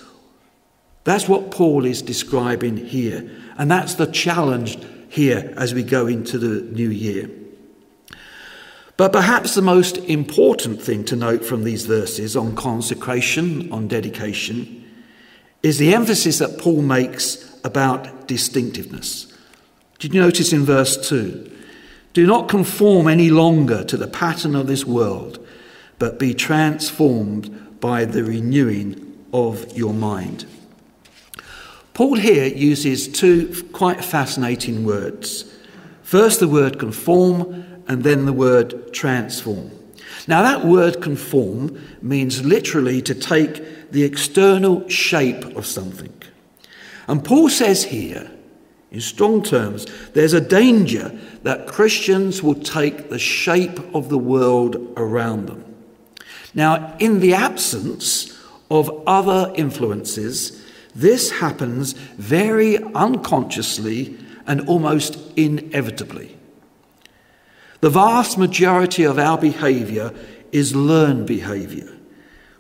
That's 1.05 1.29
what 1.29 1.51
Paul 1.51 1.85
is 1.85 2.03
describing 2.03 2.77
here. 2.77 3.29
And 3.59 3.69
that's 3.71 3.95
the 3.95 4.07
challenge 4.07 4.79
here 5.09 5.53
as 5.57 5.75
we 5.75 5.83
go 5.83 6.07
into 6.07 6.39
the 6.39 6.63
new 6.73 6.89
year. 6.89 7.29
But 9.03 9.11
perhaps 9.13 9.57
the 9.57 9.63
most 9.63 9.97
important 9.97 10.81
thing 10.81 11.05
to 11.07 11.17
note 11.17 11.45
from 11.45 11.65
these 11.65 11.87
verses 11.87 12.37
on 12.37 12.55
consecration, 12.55 13.69
on 13.73 13.89
dedication, 13.89 14.89
is 15.61 15.79
the 15.79 15.93
emphasis 15.93 16.39
that 16.39 16.57
Paul 16.57 16.83
makes 16.83 17.59
about 17.65 18.29
distinctiveness. 18.29 19.27
Did 19.99 20.15
you 20.15 20.21
notice 20.21 20.53
in 20.53 20.65
verse 20.65 21.09
2? 21.09 21.51
Do 22.13 22.25
not 22.29 22.49
conform 22.49 23.09
any 23.09 23.29
longer 23.29 23.83
to 23.83 23.97
the 23.97 24.07
pattern 24.07 24.55
of 24.55 24.69
this 24.69 24.85
world, 24.85 25.45
but 25.99 26.21
be 26.21 26.33
transformed 26.33 27.81
by 27.81 28.05
the 28.05 28.23
renewing 28.23 29.19
of 29.33 29.77
your 29.77 29.95
mind. 29.95 30.47
Paul 31.93 32.15
here 32.15 32.47
uses 32.47 33.09
two 33.09 33.69
quite 33.73 34.05
fascinating 34.05 34.85
words. 34.85 35.53
First, 36.05 36.39
the 36.39 36.47
word 36.47 36.79
conform, 36.79 37.82
and 37.93 38.05
then 38.05 38.25
the 38.25 38.33
word 38.33 38.95
transform. 38.95 39.71
Now, 40.27 40.41
that 40.41 40.65
word 40.65 41.03
conform 41.03 41.79
means 42.01 42.43
literally 42.43 43.03
to 43.03 43.15
take 43.15 43.91
the 43.91 44.03
external 44.03 44.89
shape 44.89 45.45
of 45.57 45.67
something. 45.67 46.13
And 47.07 47.23
Paul 47.23 47.51
says 47.51 47.85
here 47.85 48.31
in 48.91 49.01
strong 49.03 49.43
terms, 49.43 49.87
there's 50.15 50.33
a 50.33 50.41
danger 50.41 51.19
that 51.43 51.67
Christians 51.67 52.43
will 52.43 52.55
take 52.55 53.11
the 53.11 53.19
shape 53.19 53.79
of 53.95 54.09
the 54.09 54.19
world 54.19 54.77
around 54.97 55.47
them. 55.47 55.65
Now, 56.55 56.97
in 56.99 57.21
the 57.21 57.35
absence 57.35 58.39
of 58.71 59.03
other 59.07 59.53
influences, 59.55 60.63
this 60.95 61.31
happens 61.31 61.93
very 61.93 62.79
unconsciously 62.95 64.19
and 64.47 64.67
almost 64.67 65.19
inevitably. 65.37 66.39
The 67.83 67.91
vast 67.91 68.39
majority 68.39 69.03
of 69.03 69.19
our 69.19 69.37
behavior 69.37 70.15
is 70.53 70.73
learned 70.73 71.27
behavior. 71.27 71.93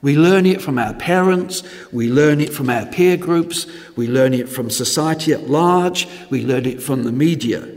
We 0.00 0.16
learn 0.16 0.46
it 0.46 0.60
from 0.60 0.80
our 0.80 0.94
parents, 0.94 1.62
we 1.92 2.10
learn 2.10 2.40
it 2.40 2.52
from 2.52 2.68
our 2.68 2.86
peer 2.86 3.16
groups, 3.16 3.68
we 3.94 4.08
learn 4.08 4.34
it 4.34 4.48
from 4.48 4.68
society 4.68 5.32
at 5.32 5.48
large, 5.48 6.08
we 6.28 6.44
learn 6.44 6.66
it 6.66 6.82
from 6.82 7.04
the 7.04 7.12
media. 7.12 7.72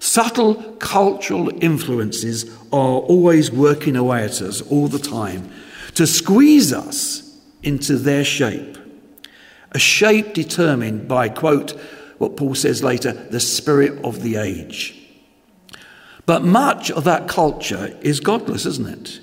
Subtle 0.00 0.56
cultural 0.80 1.52
influences 1.62 2.50
are 2.72 2.98
always 2.98 3.52
working 3.52 3.94
away 3.94 4.24
at 4.24 4.42
us 4.42 4.60
all 4.62 4.88
the 4.88 4.98
time 4.98 5.52
to 5.94 6.04
squeeze 6.04 6.72
us 6.72 7.38
into 7.62 7.96
their 7.96 8.24
shape. 8.24 8.76
A 9.70 9.78
shape 9.78 10.34
determined 10.34 11.06
by, 11.06 11.28
quote, 11.28 11.78
what 12.18 12.36
Paul 12.36 12.56
says 12.56 12.82
later, 12.82 13.12
the 13.12 13.38
spirit 13.38 14.04
of 14.04 14.22
the 14.22 14.34
age. 14.34 15.07
But 16.28 16.44
much 16.44 16.90
of 16.90 17.04
that 17.04 17.26
culture 17.26 17.96
is 18.02 18.20
godless, 18.20 18.66
isn't 18.66 18.86
it? 18.86 19.20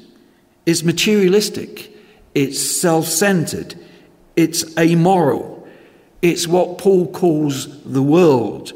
It's 0.65 0.81
materialistic, 0.81 1.95
it's 2.33 2.59
self 2.59 3.05
centered, 3.05 3.75
it's 4.35 4.75
amoral, 4.75 5.67
it's 6.23 6.47
what 6.47 6.79
Paul 6.79 7.05
calls 7.11 7.79
the 7.83 8.01
world. 8.01 8.73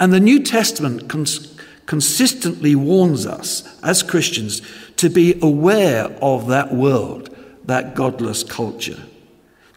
And 0.00 0.12
the 0.12 0.18
New 0.18 0.42
Testament 0.42 1.08
cons- 1.08 1.56
consistently 1.86 2.74
warns 2.74 3.26
us 3.26 3.62
as 3.84 4.02
Christians 4.02 4.60
to 4.96 5.08
be 5.08 5.38
aware 5.40 6.06
of 6.20 6.48
that 6.48 6.74
world, 6.74 7.30
that 7.66 7.94
godless 7.94 8.42
culture. 8.42 9.04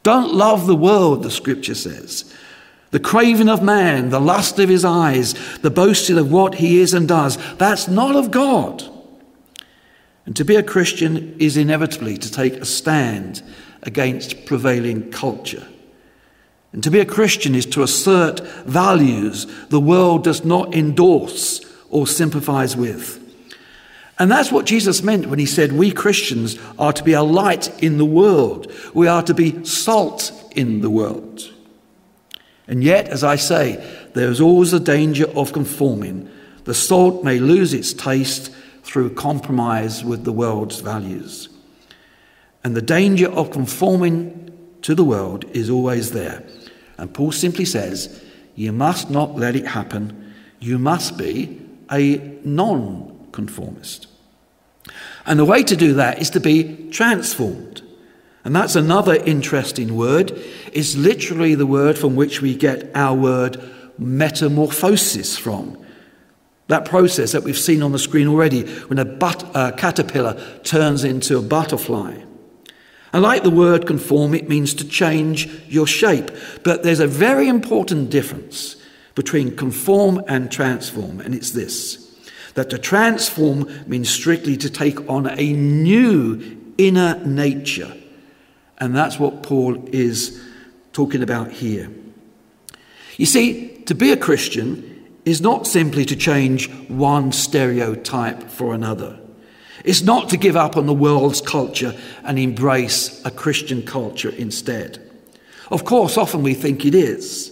Don't 0.02 0.34
love 0.34 0.66
the 0.66 0.76
world, 0.76 1.22
the 1.22 1.30
scripture 1.30 1.76
says. 1.76 2.34
The 2.96 3.02
craving 3.02 3.50
of 3.50 3.62
man, 3.62 4.10
the 4.10 4.22
lust 4.22 4.58
of 4.58 4.70
his 4.70 4.86
eyes, 4.86 5.34
the 5.58 5.70
boasting 5.70 6.18
of 6.18 6.32
what 6.32 6.56
he 6.56 6.80
is 6.80 6.94
and 6.94 7.10
does, 7.10 7.38
that's 7.58 7.90
not 7.90 8.16
of 8.16 8.32
God. 8.32 8.86
And 10.26 10.34
to 10.38 10.46
be 10.46 10.56
a 10.56 10.64
Christian 10.64 11.36
is 11.38 11.58
inevitably 11.58 12.16
to 12.16 12.32
take 12.32 12.54
a 12.54 12.64
stand 12.64 13.44
against 13.84 14.46
prevailing 14.46 15.12
culture. 15.12 15.68
And 16.72 16.82
to 16.86 16.90
be 16.90 17.02
a 17.02 17.06
Christian 17.06 17.54
is 17.54 17.66
to 17.66 17.84
assert 17.84 18.40
values 18.66 19.46
the 19.68 19.82
world 19.82 20.24
does 20.24 20.46
not 20.46 20.74
endorse 20.74 21.66
or 21.90 22.08
sympathize 22.08 22.78
with. 22.78 23.20
And 24.18 24.32
that's 24.32 24.54
what 24.54 24.66
Jesus 24.66 25.04
meant 25.04 25.26
when 25.26 25.40
he 25.40 25.46
said, 25.46 25.74
We 25.74 25.92
Christians 25.92 26.58
are 26.80 26.94
to 26.94 27.04
be 27.04 27.12
a 27.12 27.24
light 27.24 27.84
in 27.84 27.98
the 27.98 28.06
world. 28.06 28.72
We 28.94 29.10
are 29.10 29.24
to 29.24 29.34
be 29.34 29.66
salt 29.66 30.32
in 30.56 30.80
the 30.80 30.90
world. 30.90 31.52
And 32.68 32.84
yet, 32.84 33.08
as 33.10 33.24
I 33.24 33.36
say, 33.36 33.84
there 34.14 34.30
is 34.30 34.42
always 34.42 34.74
a 34.74 34.80
danger 34.80 35.28
of 35.36 35.54
conforming. 35.54 36.30
The 36.64 36.74
salt 36.74 37.24
may 37.24 37.40
lose 37.40 37.74
its 37.74 37.94
taste 37.94 38.52
through 38.84 39.14
compromise 39.14 40.04
with 40.04 40.24
the 40.24 40.32
world's 40.32 40.80
values. 40.80 41.50
And 42.64 42.76
the 42.76 42.82
danger 42.82 43.30
of 43.30 43.52
conforming 43.52 44.52
to 44.82 44.96
the 44.96 45.04
world 45.04 45.46
is 45.52 45.70
always 45.70 46.12
there. 46.12 46.44
And 46.98 47.14
Paul 47.14 47.32
simply 47.32 47.66
says, 47.66 48.24
You 48.56 48.72
must 48.72 49.10
not 49.10 49.36
let 49.36 49.56
it 49.56 49.68
happen. 49.68 50.34
You 50.60 50.80
must 50.80 51.18
be 51.18 51.62
a 51.92 52.18
non 52.44 53.28
conformist. 53.32 54.08
And 55.26 55.40
the 55.40 55.46
way 55.46 55.64
to 55.64 55.76
do 55.76 55.94
that 55.96 56.22
is 56.22 56.30
to 56.32 56.40
be 56.40 56.90
transformed. 56.90 57.82
And 58.46 58.56
that's 58.56 58.76
another 58.76 59.16
interesting 59.16 59.96
word. 59.96 60.32
It's 60.72 60.96
literally 60.96 61.56
the 61.56 61.66
word 61.66 61.98
from 61.98 62.16
which 62.16 62.42
we 62.42 62.56
get 62.56 62.92
our 62.96 63.16
word 63.16 63.62
metamorphosis 63.98 65.38
from. 65.38 65.78
That 66.68 66.86
process 66.86 67.32
that 67.32 67.44
we've 67.44 67.58
seen 67.58 67.84
on 67.84 67.92
the 67.92 68.00
screen 68.00 68.28
already 68.28 68.66
when 68.86 69.00
a 69.00 69.06
but, 69.06 69.44
uh, 69.56 69.72
caterpillar 69.72 70.40
turns 70.64 71.04
into 71.04 71.38
a 71.38 71.42
butterfly. 71.42 72.22
And 73.12 73.24
like 73.24 73.44
the 73.44 73.50
word 73.50 73.88
conform, 73.88 74.34
it 74.34 74.48
means 74.48 74.74
to 74.76 74.88
change 74.88 75.50
your 75.68 75.88
shape. 75.88 76.32
But 76.64 76.84
there's 76.84 77.00
a 77.00 77.08
very 77.08 77.48
important 77.48 78.10
difference 78.10 78.76
between 79.16 79.56
conform 79.56 80.22
and 80.28 80.52
transform, 80.52 81.20
and 81.20 81.34
it's 81.34 81.52
this 81.52 82.02
that 82.56 82.70
to 82.70 82.78
transform 82.78 83.70
means 83.86 84.10
strictly 84.10 84.56
to 84.56 84.70
take 84.70 85.10
on 85.10 85.28
a 85.28 85.54
new 85.54 86.42
inner 86.78 87.20
nature. 87.26 87.94
And 88.78 88.96
that's 88.96 89.20
what 89.20 89.44
Paul 89.44 89.88
is 89.88 90.42
talking 90.94 91.24
about 91.24 91.52
here. 91.52 91.90
You 93.18 93.26
see, 93.26 93.70
to 93.86 93.96
be 93.96 94.12
a 94.12 94.18
Christian 94.18 94.92
is 95.26 95.42
not 95.42 95.66
simply 95.68 96.06
to 96.06 96.16
change 96.16 96.70
one 96.88 97.32
stereotype 97.32 98.50
for 98.50 98.74
another. 98.74 99.20
It's 99.84 100.02
not 100.02 100.30
to 100.30 100.38
give 100.38 100.56
up 100.56 100.78
on 100.78 100.86
the 100.86 100.94
world's 100.94 101.42
culture 101.42 101.96
and 102.24 102.40
embrace 102.40 103.24
a 103.26 103.32
Christian 103.32 103.84
culture 103.84 104.30
instead. 104.32 105.00
Of 105.72 105.86
course, 105.86 106.18
often 106.18 106.44
we 106.44 106.54
think 106.54 106.86
it 106.86 106.96
is. 106.96 107.52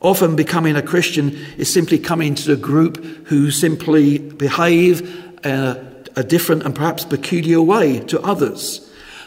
Often 0.00 0.36
becoming 0.36 0.76
a 0.76 0.82
Christian 0.82 1.30
is 1.56 1.72
simply 1.72 1.98
coming 1.98 2.34
to 2.34 2.52
a 2.52 2.56
group 2.56 3.02
who 3.26 3.50
simply 3.50 4.18
behave 4.18 5.02
a, 5.44 6.04
a 6.16 6.22
different 6.22 6.64
and 6.64 6.74
perhaps 6.74 7.04
peculiar 7.06 7.62
way 7.62 8.00
to 8.00 8.20
others. 8.20 8.83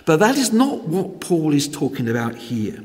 But 0.07 0.19
that 0.19 0.37
is 0.37 0.53
not 0.53 0.87
what 0.87 1.19
Paul 1.19 1.53
is 1.53 1.67
talking 1.67 2.07
about 2.07 2.33
here. 2.33 2.81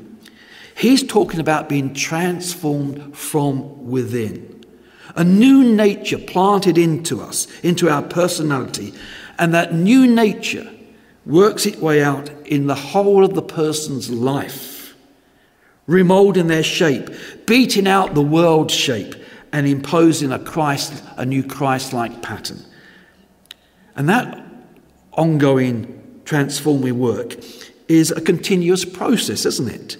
He's 0.75 1.01
talking 1.01 1.39
about 1.39 1.69
being 1.69 1.93
transformed 1.93 3.15
from 3.15 3.89
within. 3.89 4.65
A 5.15 5.23
new 5.23 5.63
nature 5.63 6.17
planted 6.17 6.77
into 6.77 7.21
us, 7.21 7.47
into 7.61 7.89
our 7.89 8.01
personality, 8.01 8.93
and 9.39 9.53
that 9.53 9.73
new 9.73 10.05
nature 10.05 10.69
works 11.25 11.65
its 11.65 11.77
way 11.77 12.03
out 12.03 12.29
in 12.45 12.67
the 12.67 12.75
whole 12.75 13.23
of 13.23 13.35
the 13.35 13.41
person's 13.41 14.09
life 14.09 14.93
remolding 15.87 16.49
their 16.49 16.63
shape, 16.63 17.09
beating 17.45 17.87
out 17.87 18.15
the 18.15 18.21
world 18.21 18.69
shape, 18.69 19.15
and 19.53 19.65
imposing 19.65 20.33
a 20.33 20.39
Christ, 20.39 21.01
a 21.15 21.25
new 21.25 21.43
Christ-like 21.43 22.21
pattern. 22.21 22.59
And 23.95 24.09
that 24.09 24.43
ongoing 25.13 26.02
transforming 26.25 26.99
work 26.99 27.35
is 27.87 28.11
a 28.11 28.21
continuous 28.21 28.85
process, 28.85 29.45
isn't 29.45 29.69
it? 29.69 29.97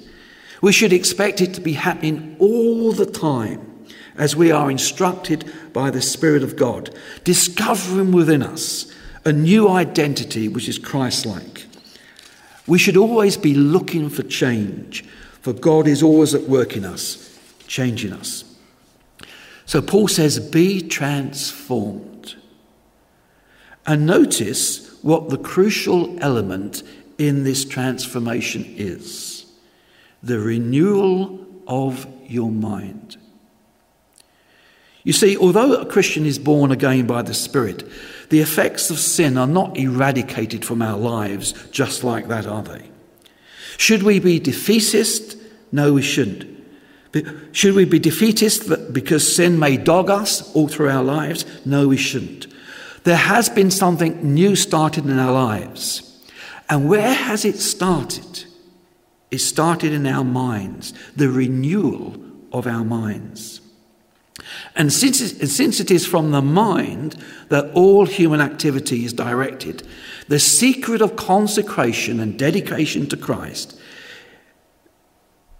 We 0.62 0.72
should 0.72 0.94
expect 0.94 1.42
it 1.42 1.54
to 1.56 1.62
be 1.62 1.74
happening 1.74 2.36
all 2.40 2.92
the 2.92 3.06
time 3.06 3.86
as 4.16 4.36
we 4.36 4.52
are 4.52 4.72
instructed 4.72 5.52
by 5.74 5.90
the 5.90 6.02
Spirit 6.02 6.44
of 6.44 6.56
God, 6.56 6.96
discovering 7.24 8.12
within 8.12 8.44
us 8.44 8.94
a 9.26 9.34
new 9.34 9.68
identity 9.70 10.48
which 10.48 10.70
is 10.70 10.78
Christ 10.78 11.26
like. 11.26 11.66
We 12.68 12.80
should 12.80 12.98
always 12.98 13.36
be 13.36 13.54
looking 13.54 14.10
for 14.10 14.24
change, 14.24 15.04
for 15.42 15.52
God 15.52 15.88
is 15.88 16.02
always 16.02 16.34
at 16.34 16.44
work 16.44 16.78
in 16.78 16.86
us, 16.86 17.38
changing 17.68 18.14
us. 18.14 18.46
So 19.66 19.82
Paul 19.82 20.08
says, 20.08 20.40
Be 20.40 20.82
transformed. 20.82 22.36
And 23.86 24.06
notice 24.06 24.93
what 25.04 25.30
the 25.30 25.38
crucial 25.38 26.18
element 26.24 26.82
in 27.18 27.44
this 27.44 27.64
transformation 27.64 28.66
is 28.78 29.46
the 30.24 30.40
renewal 30.40 31.46
of 31.68 32.08
your 32.26 32.50
mind. 32.50 33.18
You 35.04 35.12
see, 35.12 35.36
although 35.36 35.74
a 35.74 35.86
Christian 35.86 36.26
is 36.26 36.40
born 36.40 36.72
again 36.72 37.06
by 37.06 37.22
the 37.22 37.34
Spirit, 37.34 37.86
the 38.30 38.40
effects 38.40 38.90
of 38.90 38.98
sin 38.98 39.38
are 39.38 39.46
not 39.46 39.78
eradicated 39.78 40.64
from 40.64 40.82
our 40.82 40.98
lives 40.98 41.54
just 41.72 42.06
like 42.06 42.30
that, 42.30 42.48
are 42.48 42.64
they? 42.64 42.90
Should 43.78 44.04
we 44.04 44.20
be 44.20 44.40
defeatist? 44.40 45.36
No, 45.74 45.94
we 45.94 46.02
shouldn't. 46.02 46.50
Should 47.52 47.76
we 47.76 47.84
be 47.84 48.00
defeatist 48.00 48.94
because 48.94 49.36
sin 49.36 49.60
may 49.60 49.76
dog 49.76 50.10
us 50.10 50.54
all 50.56 50.70
through 50.70 50.90
our 50.90 51.04
lives? 51.04 51.46
No, 51.66 51.90
we 51.90 51.98
shouldn't. 51.98 52.48
There 53.04 53.18
has 53.18 53.50
been 53.50 53.72
something 53.72 54.34
new 54.34 54.56
started 54.56 55.06
in 55.06 55.20
our 55.20 55.32
lives. 55.32 56.10
And 56.70 56.90
where 56.90 57.14
has 57.14 57.46
it 57.46 57.60
started? 57.60 58.46
It 59.30 59.40
started 59.40 59.94
in 59.94 60.08
our 60.08 60.24
minds, 60.24 60.94
the 61.16 61.30
renewal 61.30 62.16
of 62.52 62.68
our 62.68 62.84
minds. 62.84 63.62
And 64.76 64.92
since 64.92 65.20
since 65.56 65.80
it 65.80 65.92
is 65.92 66.06
from 66.06 66.32
the 66.32 66.42
mind 66.42 67.18
that 67.50 67.72
all 67.74 68.06
human 68.06 68.42
activity 68.42 69.06
is 69.06 69.14
directed, 69.14 69.88
the 70.28 70.40
secret 70.40 71.02
of 71.02 71.16
consecration 71.16 72.20
and 72.20 72.38
dedication 72.38 73.08
to 73.10 73.18
Christ 73.18 73.80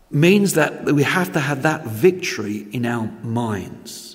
means 0.10 0.54
that 0.54 0.86
we 0.86 1.04
have 1.04 1.34
to 1.34 1.40
have 1.40 1.64
that 1.64 1.86
victory 1.86 2.68
in 2.72 2.86
our 2.86 3.08
minds. 3.24 4.13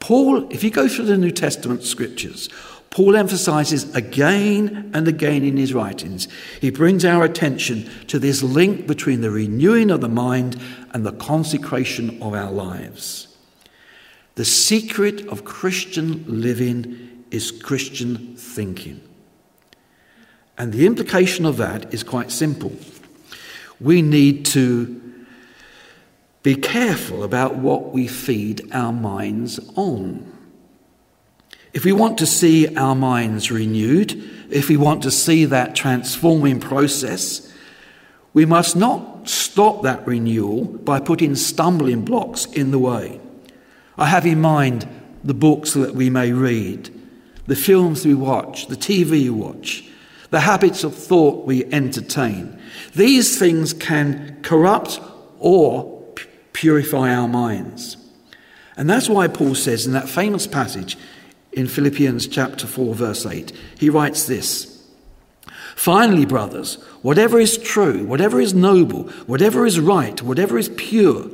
Paul, 0.00 0.50
if 0.50 0.62
you 0.62 0.70
go 0.70 0.88
through 0.88 1.06
the 1.06 1.18
New 1.18 1.30
Testament 1.30 1.82
scriptures, 1.82 2.48
Paul 2.90 3.16
emphasizes 3.16 3.94
again 3.94 4.90
and 4.94 5.06
again 5.06 5.44
in 5.44 5.56
his 5.56 5.74
writings, 5.74 6.26
he 6.60 6.70
brings 6.70 7.04
our 7.04 7.22
attention 7.22 7.88
to 8.06 8.18
this 8.18 8.42
link 8.42 8.86
between 8.86 9.20
the 9.20 9.30
renewing 9.30 9.90
of 9.90 10.00
the 10.00 10.08
mind 10.08 10.60
and 10.92 11.04
the 11.04 11.12
consecration 11.12 12.20
of 12.22 12.34
our 12.34 12.50
lives. 12.50 13.36
The 14.36 14.44
secret 14.44 15.26
of 15.28 15.44
Christian 15.44 16.24
living 16.26 17.24
is 17.30 17.50
Christian 17.50 18.36
thinking. 18.36 19.00
And 20.56 20.72
the 20.72 20.86
implication 20.86 21.44
of 21.44 21.56
that 21.58 21.92
is 21.92 22.02
quite 22.02 22.30
simple. 22.30 22.72
We 23.80 24.02
need 24.02 24.46
to 24.46 25.07
be 26.42 26.54
careful 26.54 27.24
about 27.24 27.56
what 27.56 27.92
we 27.92 28.06
feed 28.06 28.70
our 28.72 28.92
minds 28.92 29.58
on. 29.74 30.32
If 31.72 31.84
we 31.84 31.92
want 31.92 32.18
to 32.18 32.26
see 32.26 32.74
our 32.76 32.94
minds 32.94 33.50
renewed, 33.50 34.12
if 34.50 34.68
we 34.68 34.76
want 34.76 35.02
to 35.02 35.10
see 35.10 35.44
that 35.44 35.74
transforming 35.74 36.60
process, 36.60 37.52
we 38.32 38.46
must 38.46 38.76
not 38.76 39.28
stop 39.28 39.82
that 39.82 40.06
renewal 40.06 40.64
by 40.64 41.00
putting 41.00 41.34
stumbling 41.34 42.04
blocks 42.04 42.46
in 42.46 42.70
the 42.70 42.78
way. 42.78 43.20
I 43.96 44.06
have 44.06 44.24
in 44.24 44.40
mind 44.40 44.88
the 45.24 45.34
books 45.34 45.74
that 45.74 45.94
we 45.94 46.08
may 46.08 46.32
read, 46.32 46.90
the 47.46 47.56
films 47.56 48.06
we 48.06 48.14
watch, 48.14 48.68
the 48.68 48.76
TV 48.76 49.10
we 49.10 49.30
watch, 49.30 49.84
the 50.30 50.40
habits 50.40 50.84
of 50.84 50.94
thought 50.94 51.46
we 51.46 51.64
entertain. 51.66 52.60
These 52.94 53.38
things 53.38 53.72
can 53.72 54.40
corrupt 54.42 55.00
or 55.38 55.97
purify 56.52 57.14
our 57.14 57.28
minds. 57.28 57.96
And 58.76 58.88
that's 58.88 59.08
why 59.08 59.28
Paul 59.28 59.54
says 59.54 59.86
in 59.86 59.92
that 59.92 60.08
famous 60.08 60.46
passage 60.46 60.96
in 61.52 61.66
Philippians 61.66 62.28
chapter 62.28 62.66
4, 62.66 62.94
verse 62.94 63.26
8. 63.26 63.52
He 63.78 63.90
writes 63.90 64.26
this 64.26 64.78
Finally, 65.74 66.26
brothers, 66.26 66.74
whatever 67.02 67.38
is 67.38 67.56
true, 67.58 68.04
whatever 68.04 68.40
is 68.40 68.54
noble, 68.54 69.04
whatever 69.26 69.66
is 69.66 69.78
right, 69.78 70.20
whatever 70.22 70.58
is 70.58 70.68
pure, 70.70 71.30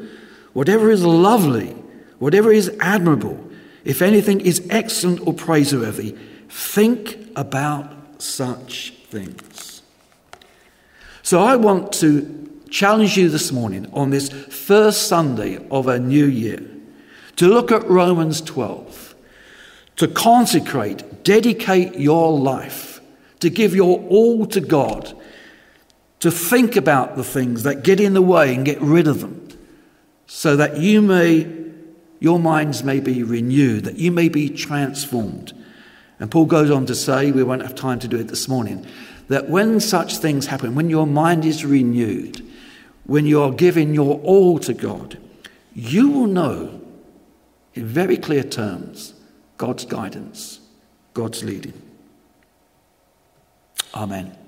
whatever 0.52 0.90
is 0.90 1.04
lovely, 1.04 1.70
whatever 2.18 2.52
is 2.52 2.74
admirable, 2.80 3.38
if 3.84 4.00
anything 4.00 4.40
is 4.40 4.66
excellent 4.70 5.26
or 5.26 5.34
praiseworthy, 5.34 6.16
think 6.48 7.18
about 7.36 8.22
such 8.22 8.94
things. 9.08 9.82
So 11.22 11.42
I 11.42 11.56
want 11.56 11.92
to 11.94 12.53
challenge 12.74 13.16
you 13.16 13.28
this 13.28 13.52
morning 13.52 13.88
on 13.92 14.10
this 14.10 14.28
first 14.28 15.06
Sunday 15.06 15.64
of 15.70 15.86
a 15.86 15.96
new 15.96 16.26
year 16.26 16.60
to 17.36 17.46
look 17.46 17.70
at 17.70 17.88
Romans 17.88 18.40
12 18.40 19.14
to 19.94 20.08
consecrate, 20.08 21.22
dedicate 21.22 21.94
your 21.94 22.36
life, 22.36 23.00
to 23.38 23.48
give 23.48 23.76
your 23.76 24.00
all 24.08 24.44
to 24.46 24.60
God, 24.60 25.16
to 26.18 26.32
think 26.32 26.74
about 26.74 27.14
the 27.14 27.22
things 27.22 27.62
that 27.62 27.84
get 27.84 28.00
in 28.00 28.12
the 28.12 28.20
way 28.20 28.52
and 28.52 28.64
get 28.64 28.80
rid 28.80 29.06
of 29.06 29.20
them, 29.20 29.48
so 30.26 30.56
that 30.56 30.78
you 30.78 31.00
may, 31.00 31.46
your 32.18 32.40
minds 32.40 32.82
may 32.82 32.98
be 32.98 33.22
renewed, 33.22 33.84
that 33.84 33.98
you 33.98 34.10
may 34.10 34.28
be 34.28 34.50
transformed. 34.50 35.52
And 36.18 36.28
Paul 36.28 36.46
goes 36.46 36.72
on 36.72 36.86
to 36.86 36.94
say, 36.96 37.30
we 37.30 37.44
won't 37.44 37.62
have 37.62 37.76
time 37.76 38.00
to 38.00 38.08
do 38.08 38.18
it 38.18 38.26
this 38.26 38.48
morning, 38.48 38.84
that 39.28 39.48
when 39.48 39.78
such 39.78 40.18
things 40.18 40.46
happen, 40.46 40.74
when 40.74 40.90
your 40.90 41.06
mind 41.06 41.44
is 41.44 41.64
renewed, 41.64 42.44
when 43.04 43.26
you 43.26 43.42
are 43.42 43.52
giving 43.52 43.94
your 43.94 44.20
all 44.20 44.58
to 44.60 44.74
God, 44.74 45.18
you 45.74 46.08
will 46.10 46.26
know 46.26 46.80
in 47.74 47.86
very 47.86 48.16
clear 48.16 48.42
terms 48.42 49.14
God's 49.56 49.84
guidance, 49.84 50.60
God's 51.12 51.44
leading. 51.44 51.80
Amen. 53.94 54.43